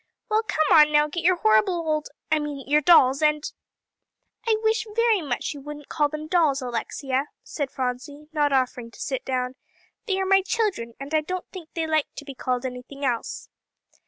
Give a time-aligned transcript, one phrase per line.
[0.31, 3.43] Well, come on now, get your horrible old I mean, your dolls, and"
[4.49, 8.99] "I wish very much you wouldn't call them dolls, Alexia," said Phronsie, not offering to
[8.99, 9.53] sit down;
[10.07, 13.47] "they are my children, and I don't think they like to be called anything else."